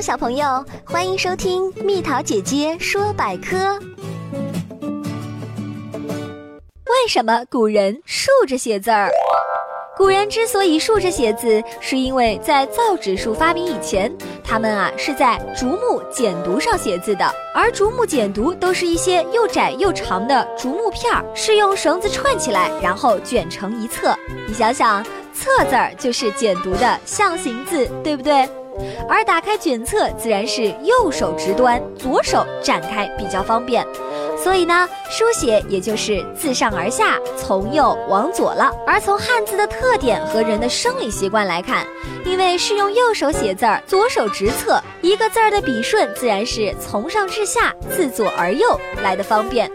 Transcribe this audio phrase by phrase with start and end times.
[0.00, 3.78] 小朋友，欢迎收听蜜桃姐姐说百科。
[6.86, 9.10] 为什么古人竖着写字儿？
[9.98, 14.10] 古人之所以竖着写字，是因为在造纸术发明以前，
[14.42, 24.16] 他们啊是在竹木简牍上写字的，而竹木简牍都是一些又窄又长的竹木片儿，是用绳子串起来，然后卷成一册。
[24.48, 25.04] 你想想，
[25.34, 28.48] 册字儿就是简牍的象形字，对不对？
[29.08, 33.86] 而打开卷册，自然是右手直端，左手展开比较方便。
[34.36, 38.72] 所以呢，书写也就是自上而下，从右往左了。
[38.86, 41.86] 而从汉字的特点和人的生理习惯来看，
[42.24, 49.70] 因为是用右手写字儿，左手直侧，一个字儿的笔顺自然是从上至下，自左而右来的方便。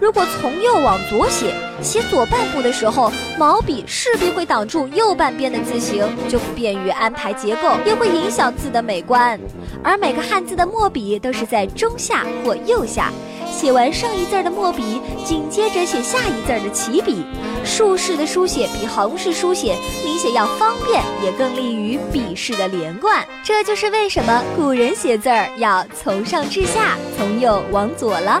[0.00, 1.52] 如果从右往左写，
[1.82, 9.38] 写左半部的时候，毛笔势必会挡住右半边的字形，就不便于安排结构，也会影响字的美观。
[9.82, 13.12] 而每个汉字的墨笔都是在中下或右下。
[13.50, 17.24] 写完上一字的墨笔，紧接着写下一字的起笔。
[17.64, 23.26] 竖式的书写比横式书写明显要方便，也更利于笔势的连贯。
[23.42, 28.40] 这就是为什么古人写字儿要从上至下，从右往左了。